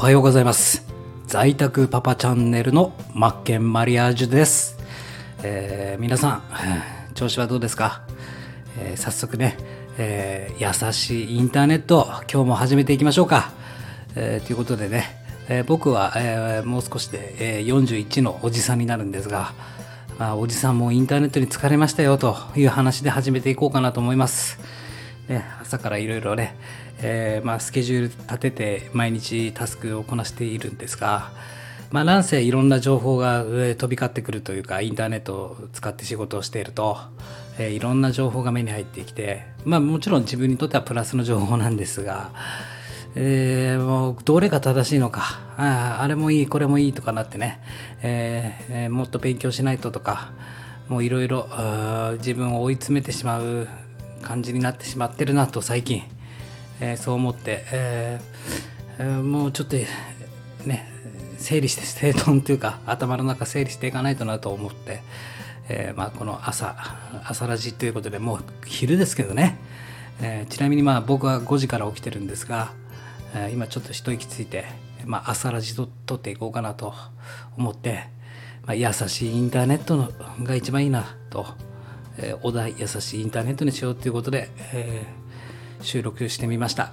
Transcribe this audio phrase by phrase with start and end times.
[0.00, 0.82] おはようございます。
[1.26, 4.78] 在宅パパチャンネルのマッケンマリアージュです、
[5.42, 6.42] えー皆さん
[7.12, 8.00] 調子はどうですか、
[8.78, 9.58] えー早速ね、
[9.98, 13.50] えー優しいインターネット今日も始めていきましょうか、
[14.14, 19.52] えーということでね、え僕は、えもう少しで、え41のおじさんになるんですが、
[20.18, 24.79] あ、おじさんもインターネットに疲れましたよという話で始めていこうかなと思います。
[25.30, 26.56] ね、朝からいろいろね、
[27.02, 31.30] えーまあ、スケジュール立てて毎日タスクをこなしているんですが、
[31.92, 36.98] まあ、なんせいろんな情報が飛び交ってくるというかインターネットを使って仕事をしていると、
[37.60, 42.32] えーいろんな情報が目に入ってきて、まあ、もちろん自分にとってはプラスの情報なんですが、
[43.14, 45.22] えーもうどれが正しいのか
[45.56, 47.60] ああれもいいこれもいいとかなってね、
[48.02, 50.32] えーもっと勉強しないととか
[50.88, 51.46] もういろいろ
[52.18, 53.68] 自分を追い詰めてしまう
[54.22, 56.02] 感じになってしまってるなと最近、
[56.80, 59.76] えーそう思って、えーもうちょっと
[60.66, 60.86] ね
[61.38, 65.00] 整理して整頓というか頭の中整理していかないとなと思って、
[65.70, 66.76] えーまあ、この朝
[67.24, 69.58] 朝ラジということでもう昼ですけどね、
[70.20, 72.72] えーちなみにまあ僕は5時から起きてるんですが、
[73.34, 74.66] えー今ちょっと一息ついて、
[75.06, 76.92] まあ、朝ラジと撮っていこうかなと
[77.56, 78.04] 思って、
[78.66, 80.10] まあ、優しいインターネットの
[80.42, 81.46] が一番いいなと、
[82.22, 85.20] えお題優しいインターネットにしようということで、えー
[85.82, 86.92] 収録してみました。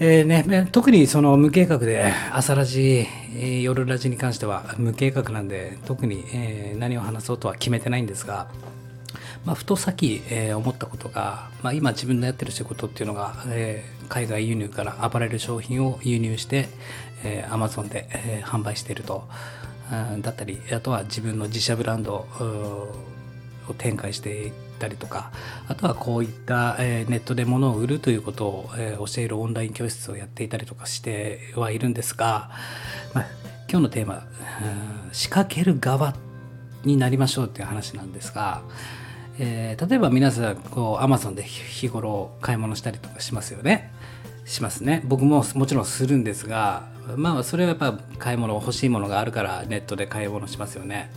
[0.00, 8.48] えーね、特にその無計画で朝ラジ、えー夜ラジに関しては無計画なんで特に、えー何を話そうとは決めてないんですが、
[9.44, 16.68] まあ、ふとさっき、え思ったことが、まあ、今自分のやってる仕事っていうのが、えー海外輸入からアパレル商品を輸入して、
[17.24, 19.28] えー、Amazon で、えー販売していると、
[20.12, 23.13] うんだったりあとは自分の自社ブランドうん
[23.68, 25.32] を展開していったりとか
[25.68, 32.50] あとはこういった、えネットで物を売るということを、え教えるオンライン教室をやっていたりとかしてはいるんですが、
[33.14, 33.26] まあ、
[33.70, 34.26] 今日のテーマ、
[35.12, 36.14] 仕掛ける側
[36.84, 38.62] になりましょうっていう話なんですが、
[39.38, 43.90] えー例えば皆さんこう Amazon で日頃買い物したりとかしますよね。
[44.44, 45.02] しますね。
[45.04, 46.86] 僕ももちろんするんですが
[47.16, 51.10] まあそれはやっぱ買い物欲しいものがあるからネットで買い物しますよね。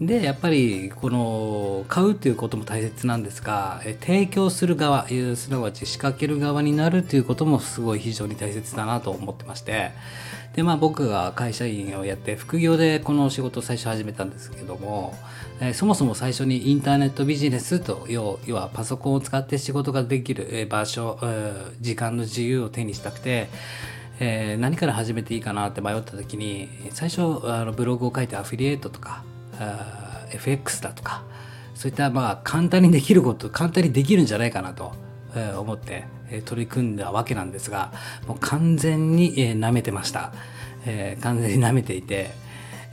[0.00, 9.92] でやっぱりこの買うということも大切なんですが提供する側すなわち仕掛ける側になるということもすごい非常に大切だなと思ってまして。
[10.54, 15.14] でまあ僕が会社員をやって副業でこの仕事を最初始めたんですけども、
[15.60, 21.18] えそもそも最初にインターネットビジネスと要要はパソコンを使って仕事ができるえ場所、
[21.80, 23.48] 時間の自由を手にしたくて
[24.20, 29.24] え何から始めていいかなって迷った時に最初あのブログを書いてアフィリエイトとか
[30.30, 31.22] FX だとか
[31.74, 34.92] そういったまあ簡単にできること簡単にできるんじゃないかなと、
[35.58, 36.04] 思って、
[36.44, 37.92] 取り組んだわけなんですが
[38.26, 40.32] もう完全に、えー舐めてました、
[40.86, 42.30] えー完全に舐めていて、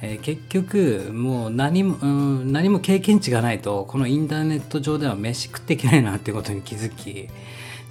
[0.00, 7.28] えー結局もう何も、うん、何も経験値がないとこのインターネット上では飯食っていけないなってことに気づき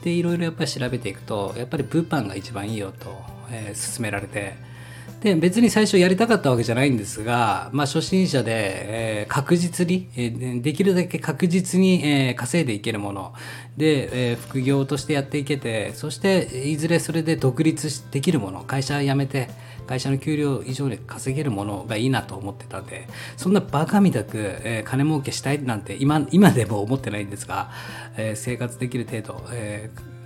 [0.03, 4.55] でいろいろやっぱり調べていくとやっぱり物販が一番いいよと、えー勧められて
[5.21, 13.33] で別に最初やりたかったわけじゃないんですが、まあ、初心者で、えー確実に、えーできるだけ確実に、えー稼いでいけるもの。
[13.77, 18.63] で、え副業としてやっていけてそしていずれそれで独立できるもの。
[18.63, 19.49] 会社辞めて
[19.87, 23.07] 会社の給料以上で稼げるものがいいなと思ってたんで
[23.37, 27.71] そんなバカみたく、えー金儲けしたいなんて今今でも思ってないんですが、
[28.17, 30.16] え生活できる程度、えー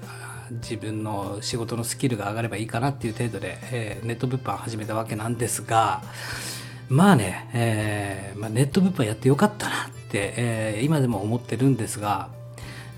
[0.61, 6.03] 自分の仕事のスキルが上がればいいかなっていう程度で、えーネット物販始めたわけなんですが
[6.89, 12.29] まあね、えーまあ、ネット物販やってよかったなって、えー今でも思ってるんですが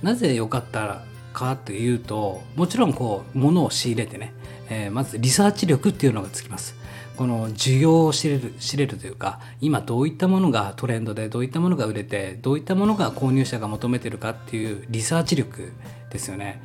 [0.02, 1.04] なぜ良かった
[1.34, 4.34] かというともちろんこう物を仕入れてね、
[4.70, 6.76] えまずリサーチ力っていうのがつきます。
[7.16, 15.72] この需要を知れる知れるというか今どういったものがトレンドでどういったものが売れてどういったものが購入者が求めてるかっていうリサーチ力
[16.10, 16.62] ですよね。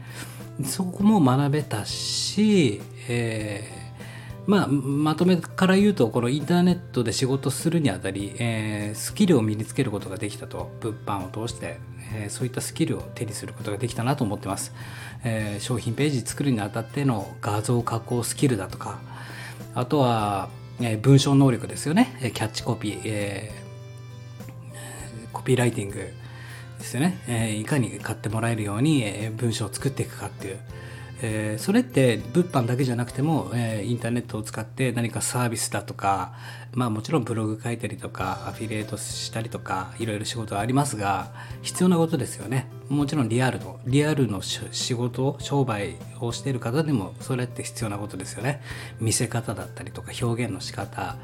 [0.65, 3.79] そこも学べたし、えー
[4.49, 11.79] まあ、まとめから言うとこのインターネットで仕事するにあたり、えースキルを身につけることができたと物販を通して、
[12.15, 14.73] えーそういったスキルを手にすることができたなと思ってます、
[15.23, 19.01] えー商品ページ作るにあたっての画像加工スキルだとか
[19.75, 20.49] あとは、
[20.81, 22.33] えー文章能力ですよね。
[22.35, 26.09] キャッチコピー、えーコピーライティング。
[26.79, 30.59] ですよね、えーいかに買ってもらえるように、えー文章を作っていくかっていう、
[31.23, 36.35] えーそれって物販だけじゃなくても、えーインターネットを使って何かサービスだとか
[36.73, 41.33] まあもちろんブログ書いたりとかアフィリエイトしたりとかいろいろ仕事はありますが
[41.63, 42.67] 必要なことですよね。
[42.89, 48.63] もちろんリアルのリアルの仕事商売をしている方でもそれって必要なことですよね。
[49.01, 51.17] 見せ方だったりとか表現の仕方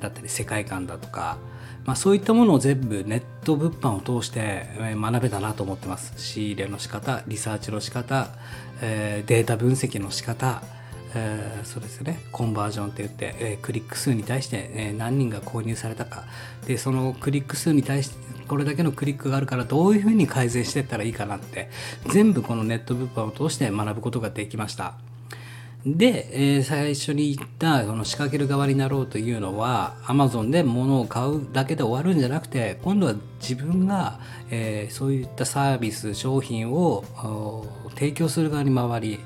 [0.00, 1.38] だったり世界観だとか、
[1.84, 6.12] まあ、そういったものを全部ネット物販を通して学べたなと思ってます。
[6.16, 8.28] 仕入れの仕方リサーチの仕方、
[8.80, 10.62] え、データ分析の仕方
[11.14, 16.24] えー、そうですねコンバージョンって言って、えー、クリック数に対して、えー、何人が購入されたか
[16.66, 21.70] でそのクリック数に対してこれだけのクリックがあるからどういうふうに改善していったらいいかなって
[22.08, 24.94] 全部このネット物販を通して学ぶことができました。
[25.86, 34.20] で、えー、最初に言ったその仕掛ける側になろうというのは Amazon で物を買うだけで終わるんじゃなくて今度は自分が、
[34.50, 37.04] えー、そういったサービス商品を
[37.94, 39.20] 提供する側に回り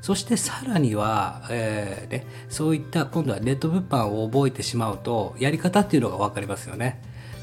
[0.00, 7.02] そしてさらには、えーね、そういった今度はネット物販を覚えてしまうとやり方っていうのが分かりますよね。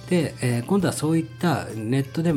[0.09, 2.33] で、えー、今度はそういったネットで、え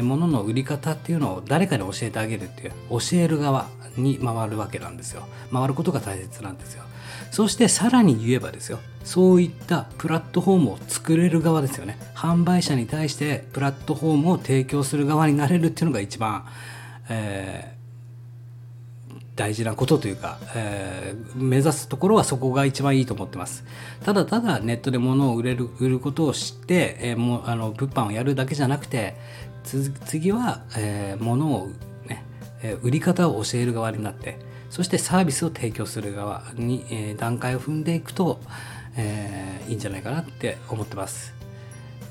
[0.00, 3.66] ー、物の売り方っていうのを誰かに教えてあげるっていう教える側
[3.96, 5.26] に回るわけなんですよ。
[5.52, 6.84] 回ることが大切なんですよ。
[7.30, 8.78] そしてさらに言えばですよ。
[9.04, 11.98] そういったプラットフォームを作れる側ですよね。
[12.14, 16.46] 販売者に対してプラットフォームを提供する側になれるっていうのが一番、
[17.10, 17.77] えー
[19.38, 23.64] 大事なことというか、えー、目指すところはそこが一番いいと思ってます。
[24.04, 29.14] ただただネットで物を売れる、売ることを知って、えー、もうあの物販をやるだけじゃなくて、
[30.06, 31.68] 次は、えー、物を
[32.06, 32.24] ね、
[32.62, 34.38] えー、売り方を教える側になって、
[34.70, 38.40] そしてサービスを提供する側に、えー、段階を踏んでいくと、
[38.96, 41.32] えー、いいんじゃないかなって思ってます。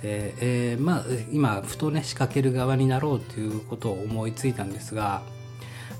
[0.01, 5.23] でえー、まあ今ふとね仕掛ける側になろうということを思いついたんですが、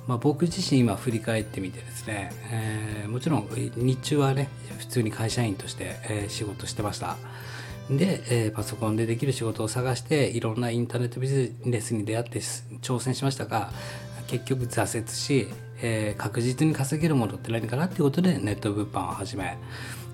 [0.07, 7.18] まあ、僕自身今振り返ってみてですね、えー、もちろん日中はね普通に会社員として、えー、仕事してました。
[7.89, 12.39] で、えー、パソコンでできる仕事を探していろんなインターネットビジネスに出会って
[12.81, 13.71] 挑戦しましたが
[14.27, 15.48] 結局挫折し、
[15.81, 19.57] えー、確実に稼げるものって何かなっていうことでネット物販を始め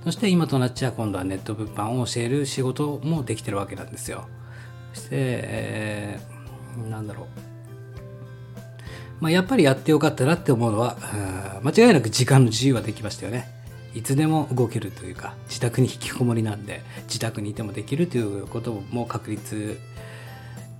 [0.03, 4.27] そして今となっちゃ今度はネット物販を教える仕事もできてるわけなんですよ。
[4.93, 7.52] そして、えー、なんだろう。
[9.23, 10.97] まあ、やっぱりやってよかったなって思うのは
[11.63, 13.47] 間違いなく時間の自由はできましたよね。
[13.95, 19.79] いつでも動けるというか自宅に引きこもりなんで自宅にいてもできるということも確立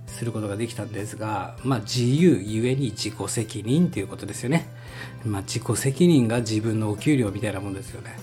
[0.06, 4.68] することができたんですが、まあ、自由ゆえに自己責任ということですよね、
[5.24, 8.14] まあ、自己責任が自分のお給料みたいなもんですよね。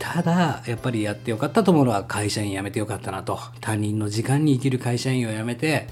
[0.00, 3.38] ただやっぱりやってよかったと思うのは会社員辞めてよかったなと。
[3.60, 5.86] 他人の時間に生きる会社員を辞めて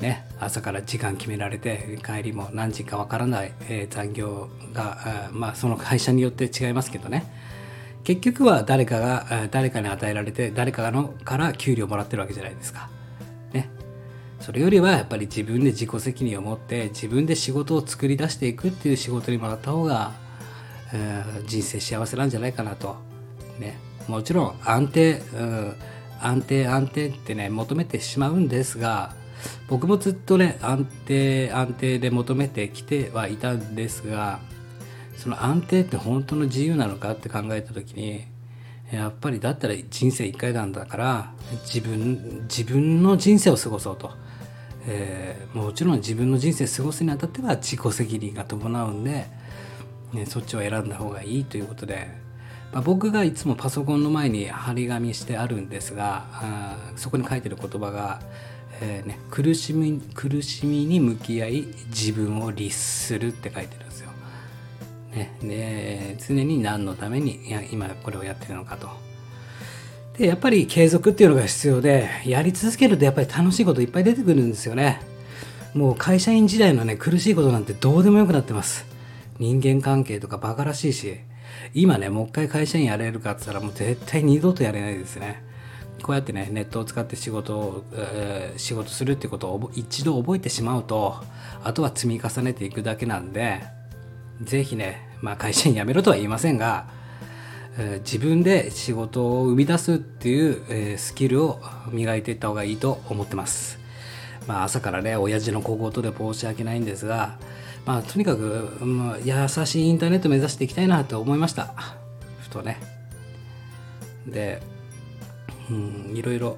[0.00, 7.24] ね、朝から時間決められて帰りも何時かわからない、えー、残業が、まあ、その会社によって違いますけどね
[8.06, 12.88] 結局は誰かが誰かに与えられて誰かのから給料もらってるわけじゃないですか。
[13.52, 13.68] ね。
[14.38, 20.12] それよりはやっぱり自分で自己責任を持って自分で仕事を作り出していくっていう仕事にもらった方が、
[20.94, 22.94] えー、人生幸せなんじゃないかなと。
[23.58, 23.76] ね。
[24.06, 25.76] もちろん安定、うん、
[26.20, 29.16] 安定安定ってね求めてしまうんですが
[29.68, 34.40] 僕もずっとね安定安定で求めてきてはいたんですが
[35.16, 38.24] その安定って本当の自由なのかって考えた時に
[38.92, 41.32] やっぱりだったら人生一回なんだから
[41.64, 44.12] 自分自分の人生を過ごそうと、
[44.86, 49.26] えー、もちろん自分の人生過ごすにあたっては自己責任が伴うんで、
[50.12, 52.08] ね、そっちを選んだ方がいいということで、
[52.72, 58.20] まあ、僕がいつもパソコンの前に張り紙してあるんですがあそこに書いてる言葉が
[58.80, 64.10] えーね、苦しみ苦しみに向き合い自分を律するって書いてるんですよ。
[65.12, 68.88] ね、で常に何のためにいや今これをやってるのかと。
[70.18, 75.00] でやっぱり継続っていうのが必要でやり続けるとやっぱり楽しいこといっぱい出てくるんですよね。
[75.74, 78.86] もう会社員時代のね苦しいことなんてどうでもよくなってます。
[79.38, 81.18] 人間関係とかバカらしいし
[81.74, 85.45] 今ねもう一回会社員やれるかって言ったらもう絶対二度とやれないですね。
[86.06, 91.16] こうやってねネットを使って仕事を、えー、仕事するってことを一度覚えてしまうと
[91.64, 93.64] あとは積み重ねていくだけなんで
[94.40, 96.86] 是非ね、まあ、会社に辞めろとは言いませんが、
[97.76, 101.60] えー、自分で仕事を生み出すっていう、えー、スキルを
[101.90, 103.80] 磨いていった方がいいと思ってます。
[104.46, 107.36] まあ、朝からね親父の小言で申し訳ないんですが、
[107.84, 111.74] まあ、とにかく、まあ、優しいインターネット目指していきたいなと思いました
[112.38, 112.78] ふとね
[114.24, 114.62] で
[115.70, 116.56] うんいろいろ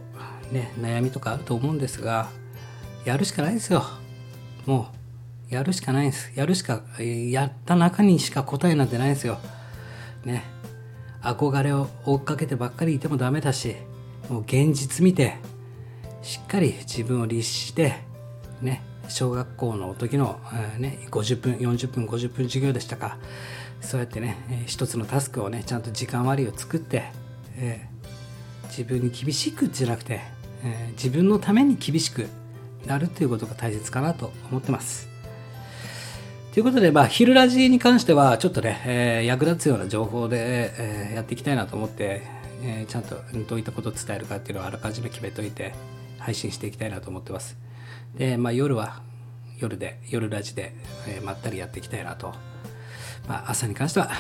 [0.53, 2.29] ね悩みとかあると思うんですが
[3.05, 3.85] やるしかないですよ。
[4.67, 4.93] も
[5.50, 6.31] うやるしかないんです。
[6.35, 9.38] やるしかやった中にしか答えなんてないですよ。
[10.25, 10.45] ね。
[11.23, 13.77] 憧れを追っかけてばっかりいてもダメだし
[14.29, 15.37] もう現実見て
[16.23, 17.97] しっかり自分を律して
[18.61, 20.38] ね小学校の時の、
[20.77, 23.19] えね、50分40分50分授業でしたか。
[23.81, 27.05] そうやってね、えー一つのタスクをねちゃんと時間割を作って、
[27.57, 27.98] えー
[28.79, 30.21] 自分に厳しくじゃなくて、
[30.63, 32.29] えー自分のために厳しく
[32.87, 35.09] なるっていうことが大切かなと思ってます。
[36.55, 42.23] ということで、まあ、昼ラジに関しては、ちょっとね、えー役立つような情報で、えーやっていきたいなと思って、
[42.63, 43.17] えちゃんと
[43.49, 45.75] どういったことを伝えるかっていうのをあらかじめ決めといて、
[46.19, 47.57] 配信していきたいなと思ってます。
[48.17, 49.03] で、まあ、夜は
[49.59, 50.73] 夜で、夜ラジで、
[51.09, 52.33] えまったりやっていきたいなと。
[53.27, 54.11] まあ、朝に関しては、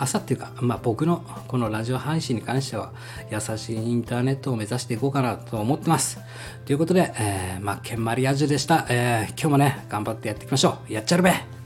[0.00, 2.92] 朝っていうか、まあ、僕のこのラジオ配信に関しては、
[3.30, 6.18] 優しいインターネットを目指していこうかなと思ってます。
[6.64, 8.86] ということで、えー、マッケンマリアージュでした。
[8.88, 10.92] えー今日もね、頑張ってやっていきましょう。
[10.92, 11.59] やっちゃるべ